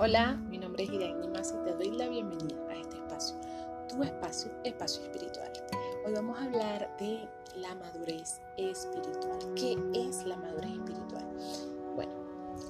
[0.00, 3.34] Hola, mi nombre es Irene Nimas y te doy la bienvenida a este espacio,
[3.88, 5.50] tu espacio, espacio espiritual.
[6.06, 9.40] Hoy vamos a hablar de la madurez espiritual.
[9.56, 11.26] ¿Qué es la madurez espiritual?
[11.96, 12.12] Bueno,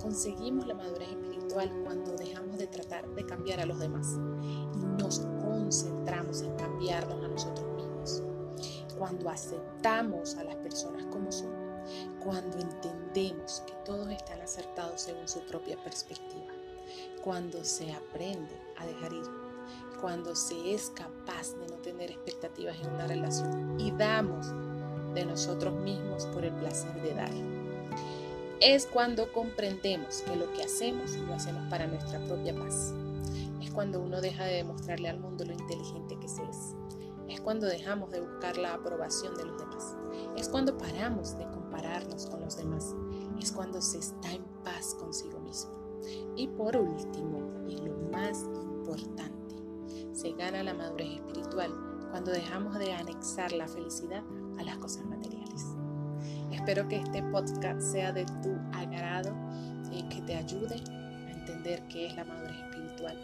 [0.00, 4.06] conseguimos la madurez espiritual cuando dejamos de tratar de cambiar a los demás
[4.74, 8.22] y nos concentramos en cambiarnos a nosotros mismos.
[8.96, 11.52] Cuando aceptamos a las personas como son,
[12.24, 16.57] cuando entendemos que todos están acertados según su propia perspectiva
[17.22, 19.24] cuando se aprende a dejar ir,
[20.00, 24.46] cuando se es capaz de no tener expectativas en una relación y damos
[25.14, 27.32] de nosotros mismos por el placer de dar.
[28.60, 32.92] Es cuando comprendemos que lo que hacemos lo hacemos para nuestra propia paz.
[33.60, 36.74] Es cuando uno deja de demostrarle al mundo lo inteligente que se es.
[37.28, 39.96] Es cuando dejamos de buscar la aprobación de los demás.
[40.36, 42.94] Es cuando paramos de compararnos con los demás.
[43.40, 45.87] Es cuando se está en paz consigo mismo.
[46.36, 49.56] Y por último, y lo más importante,
[50.12, 51.72] se gana la madurez espiritual
[52.10, 54.22] cuando dejamos de anexar la felicidad
[54.58, 55.66] a las cosas materiales.
[56.50, 59.34] Espero que este podcast sea de tu agrado
[59.92, 60.76] y que te ayude
[61.26, 63.18] a entender qué es la madurez espiritual.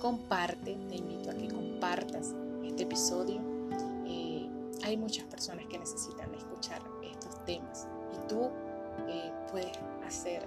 [0.00, 3.40] Comparte, te invito a que compartas este episodio.
[4.06, 4.48] Eh,
[4.84, 8.50] hay muchas personas que necesitan escuchar estos temas y tú
[9.08, 10.44] eh, puedes hacer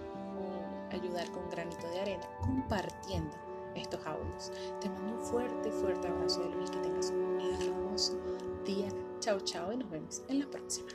[1.31, 3.35] con granito de arena compartiendo
[3.75, 4.51] estos audios.
[4.81, 8.17] Te mando un fuerte, fuerte abrazo de luz que tengas un hermoso
[8.65, 8.87] día.
[9.19, 10.89] Chao, chao y nos vemos en la próxima.